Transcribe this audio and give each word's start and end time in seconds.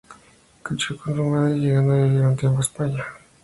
Creció 0.63 0.97
con 0.97 1.15
su 1.15 1.23
madre, 1.25 1.59
llegando 1.59 1.93
a 1.93 1.97
vivir 2.01 2.21
un 2.21 2.35
tiempo 2.35 2.55
en 2.55 2.61
España. 2.61 3.03